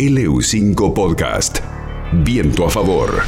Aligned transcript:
LU5 0.00 0.94
Podcast. 0.94 1.58
Viento 2.24 2.64
a 2.64 2.70
favor. 2.70 3.20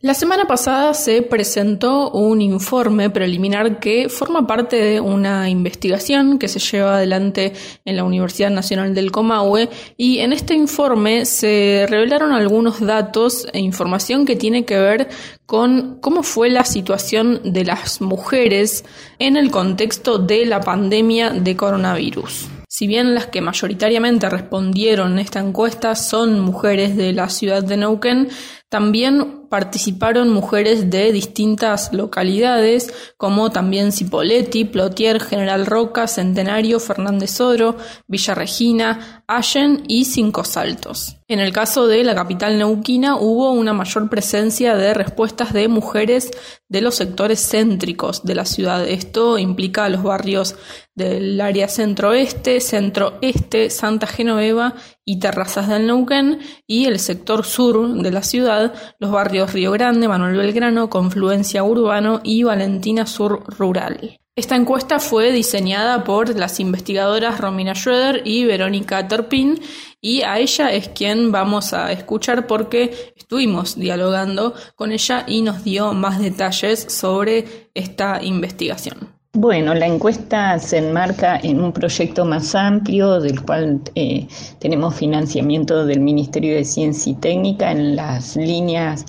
La 0.00 0.14
semana 0.14 0.46
pasada 0.48 0.94
se 0.94 1.22
presentó 1.22 2.10
un 2.10 2.42
informe 2.42 3.08
preliminar 3.08 3.78
que 3.78 4.08
forma 4.08 4.44
parte 4.44 4.82
de 4.82 5.00
una 5.00 5.48
investigación 5.48 6.40
que 6.40 6.48
se 6.48 6.58
lleva 6.58 6.96
adelante 6.96 7.52
en 7.84 7.96
la 7.96 8.02
Universidad 8.02 8.50
Nacional 8.50 8.96
del 8.96 9.12
Comahue 9.12 9.68
y 9.96 10.18
en 10.18 10.32
este 10.32 10.54
informe 10.54 11.24
se 11.24 11.86
revelaron 11.88 12.32
algunos 12.32 12.80
datos 12.80 13.46
e 13.52 13.60
información 13.60 14.26
que 14.26 14.34
tiene 14.34 14.64
que 14.64 14.76
ver 14.76 15.08
con 15.46 15.98
cómo 16.00 16.24
fue 16.24 16.50
la 16.50 16.64
situación 16.64 17.40
de 17.44 17.64
las 17.64 18.00
mujeres 18.00 18.84
en 19.20 19.36
el 19.36 19.52
contexto 19.52 20.18
de 20.18 20.46
la 20.46 20.60
pandemia 20.60 21.30
de 21.30 21.56
coronavirus. 21.56 22.55
Si 22.68 22.86
bien 22.86 23.14
las 23.14 23.26
que 23.26 23.40
mayoritariamente 23.40 24.28
respondieron 24.28 25.18
esta 25.18 25.38
encuesta 25.38 25.94
son 25.94 26.40
mujeres 26.40 26.96
de 26.96 27.12
la 27.12 27.28
ciudad 27.28 27.62
de 27.62 27.76
Neuquén, 27.76 28.28
también 28.68 29.46
participaron 29.48 30.32
mujeres 30.32 30.90
de 30.90 31.12
distintas 31.12 31.92
localidades, 31.92 32.92
como 33.16 33.50
también 33.50 33.92
Cipolletti, 33.92 34.64
Plotier, 34.64 35.20
General 35.20 35.66
Roca, 35.66 36.08
Centenario, 36.08 36.80
Fernández 36.80 37.40
Oro, 37.40 37.76
Villa 38.08 38.34
Regina, 38.34 39.24
Allen 39.28 39.84
y 39.86 40.04
Cinco 40.04 40.42
Saltos. 40.42 41.18
En 41.28 41.38
el 41.38 41.52
caso 41.52 41.86
de 41.86 42.02
la 42.02 42.14
capital 42.14 42.58
neuquina 42.58 43.16
hubo 43.16 43.52
una 43.52 43.72
mayor 43.72 44.08
presencia 44.08 44.74
de 44.76 44.94
respuestas 44.94 45.52
de 45.52 45.68
mujeres 45.68 46.30
de 46.68 46.80
los 46.80 46.96
sectores 46.96 47.48
céntricos 47.48 48.24
de 48.24 48.34
la 48.34 48.44
ciudad. 48.44 48.86
Esto 48.86 49.38
implica 49.38 49.88
los 49.88 50.02
barrios 50.02 50.56
del 50.94 51.40
área 51.40 51.68
centro-oeste, 51.68 52.60
centro-este, 52.60 53.70
Santa 53.70 54.06
Genoveva 54.06 54.74
y 55.06 55.20
Terrazas 55.20 55.68
del 55.68 55.86
Neuquén 55.86 56.40
y 56.66 56.84
el 56.84 56.98
sector 56.98 57.46
sur 57.46 57.88
de 58.02 58.10
la 58.10 58.22
ciudad, 58.22 58.74
los 58.98 59.10
barrios 59.10 59.52
Río 59.52 59.70
Grande, 59.70 60.08
Manuel 60.08 60.36
Belgrano, 60.36 60.90
Confluencia 60.90 61.64
Urbano 61.64 62.20
y 62.24 62.42
Valentina 62.42 63.06
Sur 63.06 63.44
Rural. 63.56 64.18
Esta 64.38 64.54
encuesta 64.54 64.98
fue 64.98 65.32
diseñada 65.32 66.04
por 66.04 66.36
las 66.36 66.60
investigadoras 66.60 67.40
Romina 67.40 67.74
Schroeder 67.74 68.20
y 68.26 68.44
Verónica 68.44 69.08
Torpin 69.08 69.58
y 69.98 70.20
a 70.22 70.38
ella 70.38 70.72
es 70.72 70.88
quien 70.88 71.32
vamos 71.32 71.72
a 71.72 71.90
escuchar 71.90 72.46
porque 72.46 73.14
estuvimos 73.16 73.78
dialogando 73.78 74.52
con 74.74 74.92
ella 74.92 75.24
y 75.26 75.40
nos 75.40 75.64
dio 75.64 75.94
más 75.94 76.18
detalles 76.18 76.84
sobre 76.92 77.70
esta 77.72 78.22
investigación. 78.22 79.15
Bueno, 79.38 79.74
la 79.74 79.86
encuesta 79.86 80.58
se 80.58 80.78
enmarca 80.78 81.38
en 81.42 81.60
un 81.60 81.70
proyecto 81.70 82.24
más 82.24 82.54
amplio 82.54 83.20
del 83.20 83.42
cual 83.42 83.82
eh, 83.94 84.26
tenemos 84.60 84.94
financiamiento 84.94 85.84
del 85.84 86.00
Ministerio 86.00 86.54
de 86.54 86.64
Ciencia 86.64 87.12
y 87.12 87.16
Técnica 87.16 87.70
en 87.70 87.96
las 87.96 88.34
líneas 88.34 89.04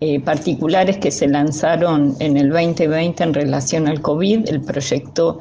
eh, 0.00 0.18
particulares 0.18 0.98
que 0.98 1.12
se 1.12 1.28
lanzaron 1.28 2.16
en 2.18 2.36
el 2.36 2.50
2020 2.50 3.22
en 3.22 3.34
relación 3.34 3.86
al 3.86 4.00
COVID. 4.02 4.48
El 4.48 4.62
proyecto 4.62 5.38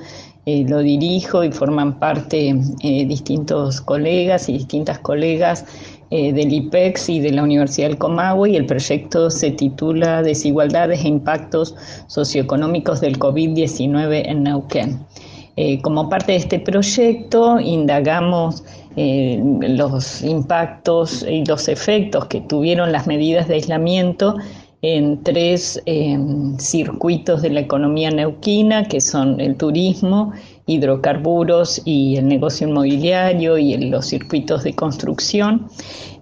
eh, 0.47 0.65
lo 0.67 0.79
dirijo 0.79 1.43
y 1.43 1.51
forman 1.51 1.99
parte 1.99 2.55
eh, 2.81 3.05
distintos 3.05 3.81
colegas 3.81 4.49
y 4.49 4.53
distintas 4.53 4.97
colegas 4.99 5.65
del 6.09 6.53
IPEX 6.53 7.09
y 7.09 7.19
de 7.19 7.31
la 7.33 7.43
Universidad 7.43 7.89
del 7.89 7.97
Comahue 7.97 8.51
y 8.51 8.55
el 8.55 8.65
proyecto 8.65 9.29
se 9.29 9.51
titula 9.51 10.23
Desigualdades 10.23 11.03
e 11.03 11.09
impactos 11.09 11.75
socioeconómicos 12.07 13.01
del 13.01 13.19
COVID-19 13.19 14.21
en 14.25 14.43
Neuquén. 14.43 15.05
como 15.81 16.09
parte 16.09 16.31
de 16.31 16.37
este 16.37 16.59
proyecto 16.59 17.59
indagamos 17.59 18.63
eh, 18.99 19.39
los 19.61 20.23
impactos 20.23 21.21
y 21.21 21.45
los 21.45 21.67
efectos 21.67 22.25
que 22.25 22.41
tuvieron 22.41 22.91
las 22.91 23.05
medidas 23.05 23.47
de 23.47 23.53
aislamiento 23.53 24.37
en 24.81 25.23
tres 25.23 25.81
em, 25.85 26.57
circuitos 26.59 27.41
de 27.41 27.49
la 27.49 27.61
economía 27.61 28.11
neuquina, 28.11 28.87
que 28.87 29.01
son 29.01 29.39
el 29.39 29.55
turismo, 29.55 30.33
hidrocarburos 30.67 31.81
y 31.85 32.17
el 32.17 32.27
negocio 32.27 32.67
inmobiliario 32.67 33.57
y 33.57 33.75
los 33.89 34.05
circuitos 34.05 34.63
de 34.63 34.75
construcción. 34.75 35.67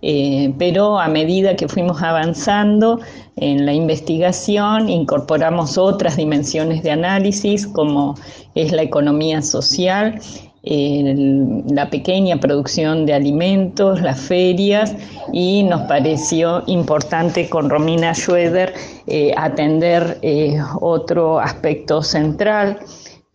Eh, 0.02 0.54
pero 0.58 1.00
a 1.00 1.08
medida 1.08 1.56
que 1.56 1.68
fuimos 1.68 2.02
avanzando 2.02 3.00
en 3.36 3.66
la 3.66 3.74
investigación, 3.74 4.88
incorporamos 4.88 5.78
otras 5.78 6.16
dimensiones 6.16 6.84
de 6.84 6.92
análisis, 6.92 7.68
como 7.68 8.16
es 8.54 8.72
la 8.72 8.84
economía 8.84 9.42
social 9.42 10.22
la 10.66 11.90
pequeña 11.90 12.40
producción 12.40 13.06
de 13.06 13.14
alimentos, 13.14 14.02
las 14.02 14.20
ferias 14.20 14.96
y 15.32 15.64
nos 15.64 15.82
pareció 15.82 16.64
importante 16.66 17.48
con 17.50 17.70
Romina 17.70 18.14
Schroeder 18.14 18.74
eh, 19.06 19.32
atender 19.38 20.18
eh, 20.24 20.58
otro 20.82 21.40
aspecto 21.40 22.02
central 22.02 22.80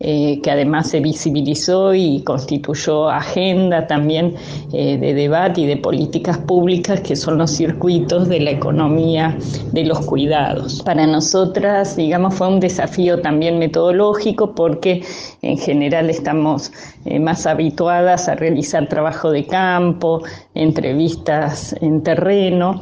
eh, 0.03 0.39
que 0.41 0.49
además 0.49 0.89
se 0.89 0.99
visibilizó 0.99 1.93
y 1.93 2.23
constituyó 2.23 3.07
agenda 3.07 3.85
también 3.85 4.33
eh, 4.73 4.97
de 4.97 5.13
debate 5.13 5.61
y 5.61 5.67
de 5.67 5.77
políticas 5.77 6.39
públicas, 6.39 7.01
que 7.01 7.15
son 7.15 7.37
los 7.37 7.51
circuitos 7.51 8.27
de 8.27 8.39
la 8.39 8.49
economía 8.49 9.37
de 9.71 9.85
los 9.85 9.99
cuidados. 9.99 10.81
Para 10.81 11.05
nosotras, 11.05 11.95
digamos, 11.95 12.33
fue 12.33 12.47
un 12.47 12.59
desafío 12.59 13.21
también 13.21 13.59
metodológico 13.59 14.55
porque 14.55 15.03
en 15.43 15.59
general 15.59 16.09
estamos 16.09 16.71
eh, 17.05 17.19
más 17.19 17.45
habituadas 17.45 18.27
a 18.27 18.33
realizar 18.33 18.89
trabajo 18.89 19.29
de 19.29 19.45
campo, 19.45 20.23
entrevistas 20.55 21.75
en 21.79 22.01
terreno 22.01 22.81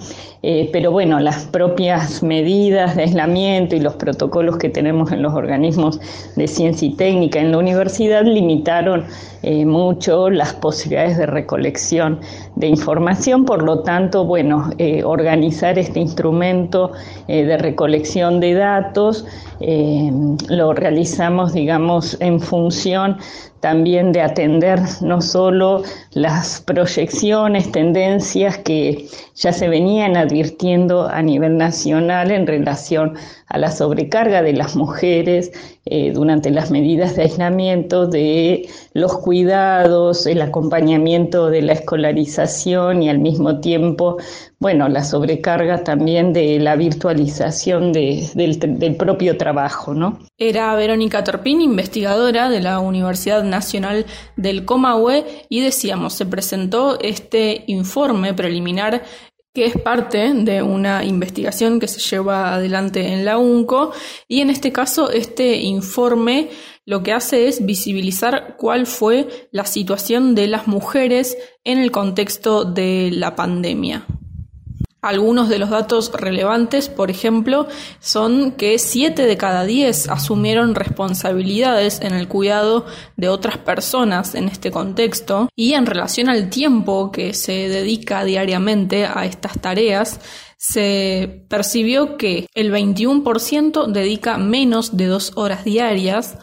pero 0.72 0.90
bueno, 0.92 1.20
las 1.20 1.44
propias 1.48 2.24
medidas 2.24 2.96
de 2.96 3.04
aislamiento 3.04 3.76
y 3.76 3.82
los 3.82 3.96
protocolos 3.96 4.58
que 4.58 4.70
tenemos 4.70 5.12
en 5.12 5.22
los 5.22 5.34
organismos 5.34 6.00
de 6.38 6.48
ciencia 6.48 6.88
y 6.88 6.94
técnica. 7.10 7.40
En 7.40 7.52
la 7.52 7.58
universidad 7.58 8.24
limitaron 8.24 9.06
eh, 9.42 9.66
mucho 9.66 10.30
las 10.30 10.54
posibilidades 10.54 11.18
de 11.18 11.26
recolección 11.26 12.20
de 12.56 12.68
información, 12.68 13.46
por 13.46 13.64
lo 13.64 13.80
tanto, 13.80 14.26
bueno, 14.26 14.70
eh, 14.78 15.04
organizar 15.04 15.80
este 15.80 16.00
instrumento 16.00 16.92
de 17.28 17.58
recolección 17.58 18.40
de 18.40 18.54
datos 18.54 19.26
lo 20.50 20.74
realizamos, 20.74 21.54
digamos, 21.54 22.18
en 22.22 22.40
función 22.40 23.18
también 23.60 24.12
de 24.12 24.22
atender 24.22 24.80
no 25.02 25.22
solo 25.22 25.84
las 26.12 26.62
proyecciones, 26.62 27.72
tendencias 27.72 28.58
que 28.60 29.08
ya 29.36 29.52
se 29.52 29.68
venían 29.68 30.16
advirtiendo 30.16 31.08
a 31.08 31.22
nivel 31.22 31.58
nacional 31.58 32.32
en 32.32 32.48
relación 32.48 33.16
la 33.58 33.72
sobrecarga 33.72 34.44
de 34.44 34.54
las 34.54 34.76
mujeres 34.76 35.52
eh, 35.86 36.12
durante 36.12 36.52
las 36.52 36.70
medidas 36.70 37.16
de 37.16 37.24
aislamiento, 37.24 38.06
de 38.06 38.70
los 38.94 39.18
cuidados, 39.18 40.28
el 40.28 40.42
acompañamiento 40.44 41.50
de 41.50 41.64
la 41.64 41.74
escolarización 41.74 43.02
y 43.02 43.10
al 43.10 43.18
mismo 43.18 43.60
tiempo, 43.60 44.18
bueno, 44.60 44.88
la 44.88 45.04
sobrecarga 45.04 45.84
también 45.84 46.32
de 46.32 46.60
la 46.60 46.76
virtualización 46.76 47.92
del, 47.92 48.28
del, 48.36 48.96
propio 48.98 49.38
trabajo, 49.38 49.96
¿no? 49.96 50.20
Era 50.38 50.76
Verónica 50.76 51.24
Torpín, 51.24 51.62
investigadora 51.62 52.50
de 52.50 52.62
la 52.62 52.80
Universidad 52.80 53.44
Nacional 53.44 54.06
del 54.36 54.66
Comahue, 54.66 55.26
y 55.50 55.62
decíamos, 55.62 56.14
se 56.14 56.28
presentó 56.28 57.00
este 57.00 57.64
informe 57.66 58.36
preliminar 58.36 59.02
que 59.60 59.66
es 59.66 59.78
parte 59.78 60.34
de 60.34 60.64
una 60.64 61.04
investigación 61.04 61.82
que 61.82 61.90
se 61.90 62.00
lleva 62.00 62.54
adelante 62.54 63.12
en 63.12 63.26
la 63.26 63.38
UNCO 63.38 63.92
y 64.26 64.40
en 64.40 64.50
este 64.50 64.72
caso 64.72 65.12
este 65.12 65.58
informe 65.58 66.48
lo 66.86 67.04
que 67.04 67.12
hace 67.12 67.50
es 67.50 67.66
visibilizar 67.66 68.56
cuál 68.56 68.88
fue 68.88 69.50
la 69.52 69.66
situación 69.66 70.34
de 70.34 70.48
las 70.48 70.68
mujeres 70.68 71.38
en 71.66 71.80
el 71.80 71.92
contexto 71.92 72.64
de 72.64 73.10
la 73.12 73.36
pandemia. 73.36 74.06
Algunos 75.02 75.48
de 75.48 75.60
los 75.60 75.70
datos 75.70 76.12
relevantes, 76.12 76.90
por 76.90 77.10
ejemplo, 77.10 77.68
son 78.02 78.52
que 78.52 78.78
7 78.78 79.26
de 79.26 79.38
cada 79.38 79.64
10 79.64 80.10
asumieron 80.10 80.76
responsabilidades 80.76 82.02
en 82.02 82.14
el 82.14 82.28
cuidado 82.28 82.86
de 83.16 83.30
otras 83.30 83.58
personas 83.58 84.36
en 84.36 84.50
este 84.50 84.72
contexto 84.72 85.48
y 85.56 85.74
en 85.74 85.86
relación 85.86 86.28
al 86.28 86.50
tiempo 86.50 87.14
que 87.14 87.34
se 87.34 87.70
dedica 87.70 88.26
diariamente 88.26 89.06
a 89.06 89.26
estas 89.26 89.58
tareas, 89.62 90.20
se 90.58 91.46
percibió 91.48 92.18
que 92.18 92.48
el 92.54 92.70
21% 92.74 93.88
dedica 93.88 94.38
menos 94.38 94.98
de 94.98 95.06
dos 95.06 95.32
horas 95.36 95.64
diarias, 95.64 96.38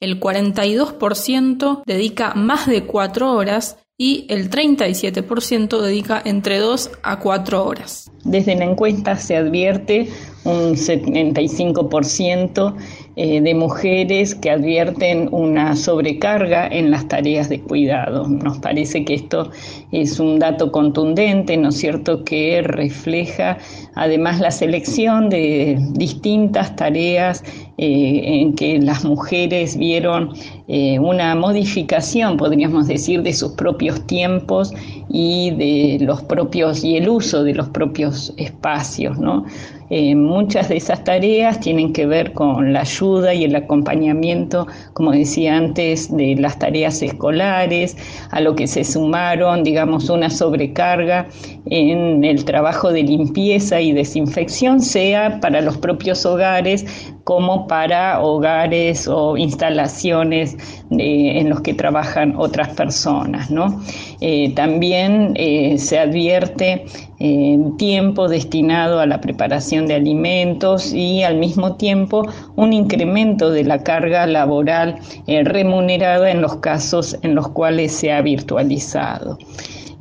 el 0.00 0.18
42% 0.18 1.82
dedica 1.86 2.34
más 2.34 2.66
de 2.66 2.86
cuatro 2.86 3.32
horas 3.32 3.76
y 4.00 4.24
el 4.30 4.48
37% 4.48 5.78
dedica 5.78 6.22
entre 6.24 6.56
2 6.56 6.90
a 7.02 7.18
4 7.18 7.66
horas. 7.66 8.10
Desde 8.24 8.54
la 8.54 8.64
encuesta 8.64 9.18
se 9.18 9.36
advierte 9.36 10.08
un 10.44 10.74
75% 10.74 12.74
eh, 13.16 13.40
de 13.40 13.54
mujeres 13.54 14.34
que 14.34 14.50
advierten 14.50 15.28
una 15.32 15.76
sobrecarga 15.76 16.66
en 16.68 16.90
las 16.90 17.06
tareas 17.08 17.48
de 17.48 17.60
cuidado. 17.60 18.26
Nos 18.26 18.58
parece 18.58 19.04
que 19.04 19.14
esto 19.14 19.50
es 19.92 20.18
un 20.18 20.38
dato 20.38 20.72
contundente, 20.72 21.56
¿no 21.56 21.68
es 21.68 21.76
cierto?, 21.76 22.24
que 22.24 22.62
refleja 22.62 23.58
además 23.94 24.40
la 24.40 24.50
selección 24.50 25.28
de 25.28 25.76
distintas 25.92 26.74
tareas 26.76 27.44
eh, 27.76 28.40
en 28.40 28.54
que 28.54 28.78
las 28.78 29.04
mujeres 29.04 29.76
vieron 29.76 30.32
eh, 30.68 30.98
una 30.98 31.34
modificación, 31.34 32.36
podríamos 32.36 32.86
decir, 32.86 33.22
de 33.22 33.32
sus 33.32 33.52
propios 33.52 34.06
tiempos 34.06 34.72
y 35.10 35.50
de 35.50 36.04
los 36.04 36.22
propios 36.22 36.84
y 36.84 36.96
el 36.96 37.08
uso 37.08 37.44
de 37.44 37.54
los 37.54 37.68
propios 37.68 38.32
espacios, 38.36 39.18
¿no? 39.18 39.44
Eh, 39.90 40.14
muchas 40.14 40.68
de 40.68 40.76
esas 40.76 41.02
tareas 41.02 41.58
tienen 41.58 41.92
que 41.92 42.06
ver 42.06 42.32
con 42.32 42.72
la 42.72 42.82
ayuda 42.82 43.34
y 43.34 43.44
el 43.44 43.56
acompañamiento, 43.56 44.68
como 44.92 45.10
decía 45.10 45.56
antes, 45.56 46.16
de 46.16 46.36
las 46.36 46.58
tareas 46.60 47.02
escolares, 47.02 47.96
a 48.30 48.40
lo 48.40 48.54
que 48.54 48.68
se 48.68 48.84
sumaron, 48.84 49.64
digamos, 49.64 50.08
una 50.08 50.30
sobrecarga 50.30 51.26
en 51.66 52.22
el 52.22 52.44
trabajo 52.44 52.92
de 52.92 53.02
limpieza 53.02 53.80
y 53.80 53.92
desinfección, 53.92 54.80
sea 54.80 55.40
para 55.40 55.60
los 55.60 55.76
propios 55.78 56.24
hogares 56.24 56.86
como 57.24 57.66
para 57.66 58.20
hogares 58.20 59.06
o 59.08 59.36
instalaciones 59.36 60.56
en 60.90 61.48
los 61.48 61.60
que 61.60 61.74
trabajan 61.74 62.34
otras 62.36 62.70
personas. 62.70 63.50
¿no? 63.50 63.80
Eh, 64.20 64.52
también 64.54 65.32
eh, 65.36 65.78
se 65.78 65.98
advierte 65.98 66.84
eh, 67.18 67.58
tiempo 67.78 68.28
destinado 68.28 69.00
a 69.00 69.06
la 69.06 69.20
preparación 69.20 69.86
de 69.86 69.94
alimentos 69.94 70.92
y 70.92 71.22
al 71.22 71.36
mismo 71.36 71.76
tiempo 71.76 72.26
un 72.56 72.72
incremento 72.72 73.50
de 73.50 73.64
la 73.64 73.82
carga 73.82 74.26
laboral 74.26 74.96
remunerada 75.26 76.30
en 76.30 76.40
los 76.40 76.56
casos 76.56 77.18
en 77.22 77.34
los 77.34 77.48
cuales 77.48 77.92
se 77.92 78.12
ha 78.12 78.22
virtualizado. 78.22 79.38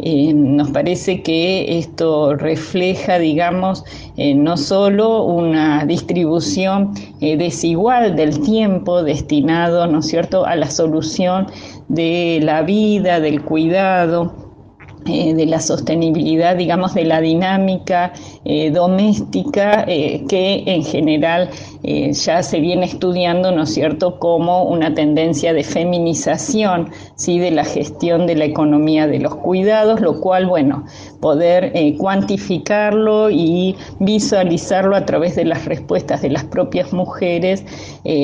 Eh, 0.02 0.34
nos 0.34 0.72
parece 0.72 1.22
que 1.22 1.78
esto 1.78 2.36
refleja, 2.36 3.20
digamos, 3.20 3.84
eh, 4.16 4.34
no 4.34 4.56
solo 4.56 5.24
una 5.24 5.86
distribución 5.86 6.94
eh, 7.20 7.36
desigual 7.36 8.16
del 8.16 8.40
tiempo 8.40 9.04
destinado, 9.04 9.88
¿no 9.88 10.00
es 10.00 10.08
cierto?, 10.08 10.46
a 10.46 10.56
la 10.56 10.70
solución 10.72 11.48
de 11.90 12.40
la 12.42 12.62
vida, 12.62 13.20
del 13.20 13.42
cuidado, 13.44 14.49
eh, 15.06 15.34
de 15.34 15.46
la 15.46 15.62
sostenibilidad, 15.62 16.58
digamos, 16.58 16.94
de 16.94 17.06
la 17.06 17.22
dinámica 17.22 18.12
eh, 18.44 18.70
doméstica 18.70 19.86
eh, 19.88 20.26
que 20.28 20.64
en 20.66 20.84
general 20.84 21.50
ya 21.82 22.44
se 22.44 22.60
viene 22.60 22.86
estudiando, 22.86 23.54
¿no 23.54 23.64
es 23.64 23.74
cierto?, 23.74 24.20
como 24.20 24.64
una 24.64 24.94
tendencia 24.94 25.54
de 25.54 25.64
feminización, 25.64 26.90
¿sí?, 27.16 27.40
de 27.40 27.52
la 27.52 27.64
gestión 27.64 28.28
de 28.28 28.36
la 28.36 28.44
economía 28.44 29.08
de 29.08 29.20
los 29.20 29.36
cuidados, 29.36 30.02
lo 30.02 30.20
cual, 30.20 30.46
bueno, 30.46 30.84
poder 31.22 31.74
cuantificarlo 31.98 33.30
y 33.30 33.78
visualizarlo 34.00 34.96
a 34.98 35.06
través 35.06 35.38
de 35.38 35.46
las 35.46 35.64
respuestas 35.64 36.22
de 36.22 36.32
las 36.32 36.44
propias 36.44 36.92
mujeres 36.92 37.64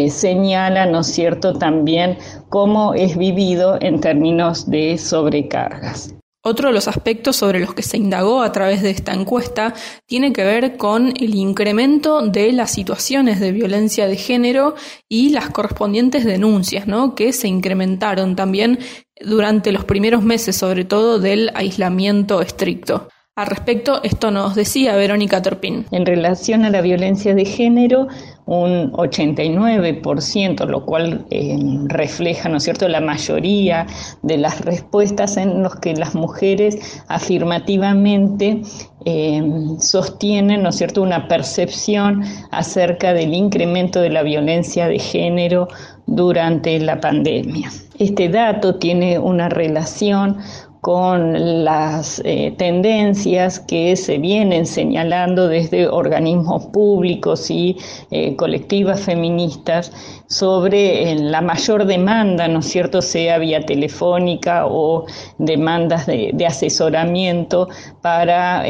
señala, 0.10 0.86
¿no 0.86 1.00
es 1.00 1.08
cierto?, 1.08 1.54
también 1.54 2.18
cómo 2.50 2.94
es 2.94 3.18
vivido 3.18 3.78
en 3.80 4.02
términos 4.02 4.70
de 4.70 4.98
sobrecargas. 4.98 6.14
Otro 6.48 6.68
de 6.68 6.76
los 6.76 6.88
aspectos 6.88 7.38
sobre 7.38 7.60
los 7.60 7.74
que 7.74 7.82
se 7.82 7.98
indagó 7.98 8.44
a 8.44 8.52
través 8.52 8.84
de 8.84 8.92
esta 8.92 9.14
encuesta 9.14 9.74
tiene 10.06 10.32
que 10.32 10.44
ver 10.44 10.78
con 10.78 11.08
el 11.08 11.34
incremento 11.34 12.22
de 12.22 12.52
las 12.52 12.70
situaciones 12.70 13.40
de 13.40 13.52
violencia 13.52 14.06
de 14.06 14.16
género 14.16 14.76
y 15.10 15.30
las 15.30 15.50
correspondientes 15.50 16.24
denuncias, 16.24 16.86
¿no? 16.86 17.16
que 17.16 17.34
se 17.34 17.48
incrementaron 17.48 18.36
también 18.36 18.78
durante 19.22 19.72
los 19.72 19.86
primeros 19.86 20.22
meses, 20.22 20.56
sobre 20.56 20.86
todo 20.86 21.18
del 21.18 21.50
aislamiento 21.56 22.42
estricto. 22.42 23.08
Al 23.38 23.48
respecto, 23.48 24.02
esto 24.04 24.32
nos 24.32 24.56
decía 24.56 24.96
Verónica 24.96 25.42
Torpín. 25.42 25.86
En 25.92 26.06
relación 26.06 26.64
a 26.64 26.70
la 26.70 26.80
violencia 26.80 27.36
de 27.36 27.44
género, 27.44 28.08
un 28.46 28.94
89%, 28.94 30.66
lo 30.66 30.86
cual 30.86 31.26
eh, 31.32 31.58
refleja, 31.88 32.48
¿no 32.48 32.56
es 32.58 32.64
cierto?, 32.64 32.88
la 32.88 33.02
mayoría 33.02 33.88
de 34.22 34.38
las 34.38 34.62
respuestas 34.62 35.36
en 35.36 35.64
los 35.64 35.76
que 35.76 35.96
las 35.96 36.16
mujeres 36.16 37.04
afirmativamente 37.10 38.62
eh, 39.04 39.44
sostienen, 39.80 40.64
¿no 40.64 40.70
es 40.70 40.78
cierto?, 40.78 41.02
una 41.02 41.28
percepción 41.28 42.24
acerca 42.52 43.14
del 43.14 43.34
incremento 43.34 44.00
de 44.00 44.12
la 44.12 44.24
violencia 44.24 44.88
de 44.88 45.00
género 45.00 45.68
durante 46.06 46.80
la 46.80 47.02
pandemia. 47.02 47.70
Este 47.98 48.30
dato 48.30 48.76
tiene 48.76 49.20
una 49.20 49.50
relación 49.50 50.38
con 50.86 51.66
las 51.66 52.22
eh, 52.26 52.54
tendencias 52.60 53.60
que 53.60 53.96
se 53.96 54.20
vienen 54.20 54.68
señalando 54.68 55.48
desde 55.48 55.88
organismos 55.88 56.68
públicos 56.68 57.50
y 57.50 57.76
eh, 58.12 58.36
colectivas 58.36 59.02
feministas 59.02 59.92
sobre 60.28 61.12
eh, 61.12 61.16
la 61.16 61.42
mayor 61.42 61.86
demanda, 61.88 62.48
¿no 62.48 62.60
es 62.60 62.68
cierto?, 62.68 63.02
sea 63.02 63.40
vía 63.40 63.66
telefónica 63.66 64.68
o 64.68 65.08
demandas 65.40 66.06
de, 66.06 66.30
de 66.36 66.46
asesoramiento 66.46 67.68
para 68.04 68.64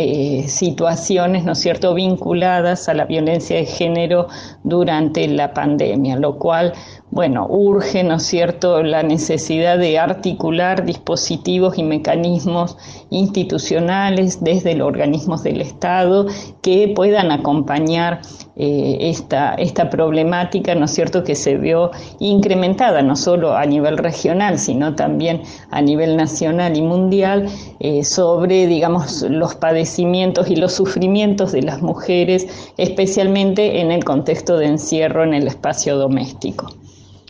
situaciones, 0.48 1.44
¿no 1.44 1.52
es 1.52 1.60
cierto?, 1.60 1.94
vinculadas 1.94 2.88
a 2.88 2.94
la 2.94 3.04
violencia 3.04 3.58
de 3.58 3.66
género 3.66 4.30
durante 4.64 5.28
la 5.28 5.54
pandemia, 5.54 6.16
lo 6.16 6.38
cual 6.38 6.72
bueno, 7.12 7.46
urge, 7.48 8.04
¿no 8.04 8.16
es 8.16 8.24
cierto?, 8.24 8.82
la 8.84 9.04
necesidad 9.04 9.78
de 9.78 10.00
articular 10.00 10.86
dispositivos 10.86 11.78
y 11.78 11.84
mecanismos 11.84 12.78
institucionales 13.10 14.44
desde 14.44 14.76
los 14.76 14.88
organismos 14.88 15.44
del 15.44 15.62
Estado 15.62 16.26
que 16.62 16.92
puedan 16.94 17.32
acompañar 17.32 18.22
eh, 18.58 18.98
esta, 19.02 19.54
esta 19.54 19.90
problemática, 19.90 20.74
¿no 20.76 20.86
es 20.86 20.92
cierto?, 20.92 21.24
que 21.24 21.36
se 21.36 21.56
vio 21.58 21.92
incrementada 22.20 23.02
no 23.02 23.16
solo 23.16 23.56
a 23.56 23.66
nivel 23.66 23.98
regional, 23.98 24.58
sino 24.58 24.96
también 24.96 25.44
a 25.70 25.82
nivel 25.82 26.18
nacional 26.18 26.76
y 26.76 26.82
mundial 26.82 27.48
eh, 27.80 28.04
sobre, 28.04 28.66
digamos, 28.68 29.22
los 29.22 29.56
padecimientos 29.56 30.50
y 30.50 30.56
los 30.56 30.74
sufrimientos 30.74 31.52
de 31.52 31.62
las 31.62 31.82
mujeres, 31.82 32.74
especialmente 32.78 33.80
en 33.80 33.92
el 33.92 34.04
contexto 34.04 34.58
de 34.58 34.66
encierro 34.66 35.24
en 35.24 35.36
el 35.36 35.48
espacio 35.48 35.98
doméstico. 35.98 36.68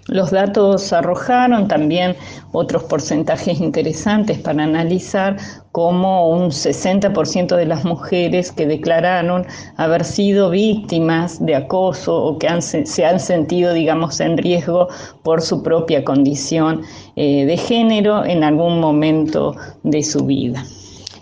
Los 0.07 0.29
datos 0.29 0.93
arrojaron 0.93 1.67
también 1.67 2.15
otros 2.51 2.83
porcentajes 2.83 3.59
interesantes 3.59 4.37
para 4.37 4.63
analizar 4.63 5.37
como 5.71 6.29
un 6.29 6.51
60% 6.51 7.55
de 7.55 7.65
las 7.65 7.85
mujeres 7.85 8.51
que 8.51 8.67
declararon 8.67 9.47
haber 9.77 10.03
sido 10.03 10.51
víctimas 10.51 11.43
de 11.43 11.55
acoso 11.55 12.15
o 12.23 12.37
que 12.37 12.47
se 12.61 13.05
han 13.05 13.19
sentido, 13.19 13.73
digamos, 13.73 14.19
en 14.19 14.37
riesgo 14.37 14.89
por 15.23 15.41
su 15.41 15.63
propia 15.63 16.05
condición 16.05 16.83
eh, 17.15 17.45
de 17.45 17.57
género 17.57 18.23
en 18.25 18.43
algún 18.43 18.79
momento 18.79 19.55
de 19.81 20.03
su 20.03 20.23
vida. 20.25 20.63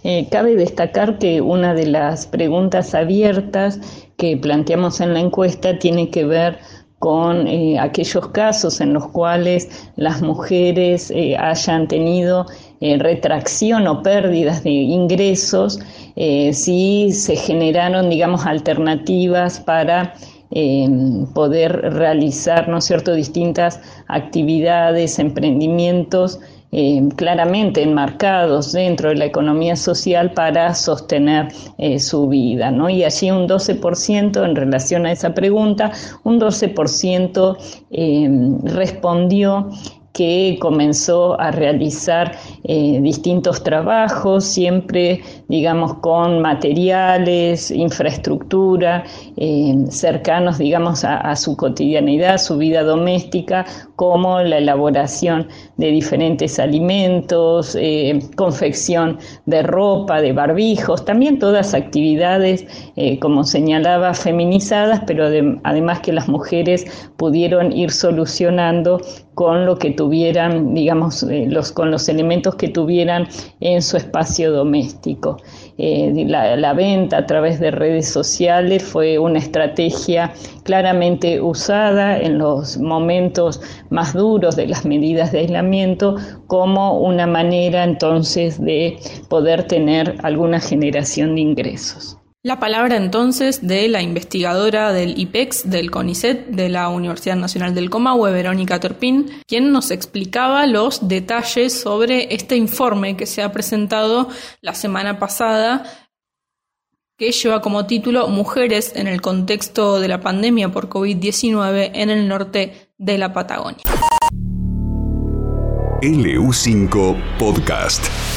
Eh, 0.03 0.27
cabe 0.29 0.57
destacar 0.57 1.17
que 1.17 1.39
una 1.39 1.73
de 1.73 1.85
las 1.85 2.27
preguntas 2.27 2.93
abiertas 2.93 3.79
que 4.17 4.35
planteamos 4.35 4.99
en 4.99 5.13
la 5.13 5.21
encuesta 5.21 5.79
tiene 5.79 6.09
que 6.09 6.25
ver 6.25 6.59
con 7.03 7.49
eh, 7.49 7.77
aquellos 7.77 8.29
casos 8.29 8.79
en 8.79 8.93
los 8.93 9.09
cuales 9.09 9.67
las 9.97 10.21
mujeres 10.21 11.11
eh, 11.11 11.35
hayan 11.35 11.85
tenido 11.89 12.45
eh, 12.79 12.97
retracción 12.97 13.85
o 13.87 14.01
pérdidas 14.01 14.63
de 14.63 14.69
ingresos, 14.69 15.81
si 16.15 17.11
se 17.11 17.35
generaron, 17.35 18.09
digamos, 18.09 18.45
alternativas 18.45 19.59
para 19.59 20.13
poder 21.33 21.71
realizar, 21.93 22.69
¿no 22.69 22.77
es 22.77 22.85
cierto?, 22.85 23.15
distintas 23.15 23.81
actividades, 24.07 25.19
emprendimientos 25.19 26.39
eh, 26.75 27.07
claramente 27.15 27.83
enmarcados 27.83 28.71
dentro 28.71 29.09
de 29.09 29.15
la 29.15 29.25
economía 29.25 29.75
social 29.75 30.31
para 30.31 30.73
sostener 30.73 31.49
eh, 31.77 31.99
su 31.99 32.27
vida. 32.27 32.71
¿no? 32.71 32.89
Y 32.89 33.03
allí 33.03 33.29
un 33.29 33.47
12% 33.47 34.43
en 34.43 34.55
relación 34.55 35.05
a 35.05 35.11
esa 35.11 35.35
pregunta, 35.35 35.91
un 36.23 36.39
12% 36.39 37.57
eh, 37.91 38.29
respondió 38.63 39.69
que 40.13 40.57
comenzó 40.59 41.39
a 41.39 41.51
realizar 41.51 42.37
eh, 42.65 42.99
distintos 43.01 43.61
trabajos, 43.61 44.45
siempre, 44.45 45.21
digamos, 45.49 45.95
con 45.95 46.39
materiales, 46.41 47.71
infraestructura, 47.71 49.03
eh, 49.35 49.75
cercanos, 49.89 50.59
digamos, 50.59 51.03
a, 51.03 51.35
su 51.35 51.57
cotidianidad, 51.57 52.37
su 52.37 52.57
vida 52.57 52.83
doméstica, 52.83 53.65
como 53.97 54.39
la 54.39 54.59
elaboración 54.59 55.49
de 55.75 55.91
diferentes 55.91 56.57
alimentos, 56.57 57.75
eh, 57.77 58.21
confección 58.37 59.19
de 59.45 59.63
ropa, 59.63 60.21
de 60.21 60.31
barbijos, 60.31 61.03
también 61.03 61.39
todas 61.39 61.73
actividades, 61.73 62.65
como 63.19 63.43
señalaba, 63.43 64.13
feminizadas, 64.13 65.01
pero 65.05 65.25
además 65.63 65.99
que 65.99 66.13
las 66.13 66.29
mujeres 66.29 66.85
pudieron 67.17 67.71
ir 67.73 67.91
solucionando 67.91 69.01
con 69.33 69.65
lo 69.65 69.77
que 69.77 69.91
tuvieran, 69.91 70.73
digamos, 70.73 71.23
los, 71.23 71.71
con 71.71 71.89
los 71.91 72.07
elementos 72.07 72.52
que 72.55 72.67
tuvieran 72.67 73.27
en 73.59 73.81
su 73.81 73.97
espacio 73.97 74.51
doméstico. 74.51 75.37
Eh, 75.77 76.25
la, 76.27 76.73
venta 76.73 77.17
a 77.17 77.25
través 77.25 77.59
de 77.59 77.71
redes 77.71 78.07
sociales 78.09 78.83
fue 78.83 79.17
una 79.19 79.39
estrategia 79.39 80.33
claramente 80.63 81.41
usada 81.41 82.19
en 82.19 82.37
los 82.37 82.77
momentos 82.77 83.61
más 83.89 84.13
duros 84.13 84.55
de 84.55 84.67
las 84.67 84.85
medidas 84.85 85.31
de 85.31 85.39
aislamiento 85.39 86.15
como 86.47 86.99
una 86.99 87.27
manera 87.27 87.83
entonces 87.83 88.61
de 88.63 88.97
poder 89.29 89.63
tener 89.63 90.15
alguna 90.23 90.59
generación 90.59 91.35
de 91.35 91.41
ingresos. 91.41 92.17
La 92.45 92.59
palabra 92.59 92.97
entonces 92.97 93.65
de 93.65 93.87
la 93.87 94.01
investigadora 94.01 94.91
del 94.91 95.17
IPEX, 95.17 95.69
del 95.69 95.89
CONICET, 95.89 96.47
de 96.47 96.67
la 96.67 96.89
Universidad 96.89 97.37
Nacional 97.37 97.73
del 97.73 97.89
Comahue, 97.89 98.33
Verónica 98.33 98.81
Torpín, 98.81 99.29
quien 99.47 99.71
nos 99.71 99.91
explicaba 99.91 100.67
los 100.67 101.07
detalles 101.07 101.71
sobre 101.71 102.35
este 102.35 102.57
informe 102.57 103.15
que 103.15 103.27
se 103.27 103.43
ha 103.43 103.53
presentado 103.53 104.27
la 104.59 104.75
semana 104.75 105.19
pasada, 105.19 105.85
que 107.17 107.31
lleva 107.31 107.61
como 107.61 107.85
título 107.85 108.27
Mujeres 108.27 108.91
en 108.93 109.07
el 109.07 109.21
contexto 109.21 110.01
de 110.01 110.09
la 110.09 110.19
pandemia 110.19 110.67
por 110.67 110.89
COVID-19 110.89 111.91
en 111.93 112.09
el 112.09 112.27
norte 112.27 112.91
de 112.97 113.17
la 113.17 113.31
Patagonia. 113.31 113.85
LU5 116.01 117.37
Podcast. 117.39 118.32